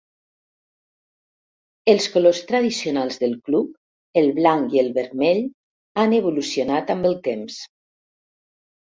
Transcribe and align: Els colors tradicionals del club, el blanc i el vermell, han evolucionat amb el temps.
Els 1.93 2.07
colors 2.15 2.39
tradicionals 2.53 3.21
del 3.25 3.37
club, 3.51 3.69
el 4.23 4.33
blanc 4.41 4.77
i 4.81 4.85
el 4.87 4.93
vermell, 4.99 5.45
han 6.03 6.21
evolucionat 6.25 6.95
amb 6.99 7.15
el 7.15 7.19
temps. 7.33 7.65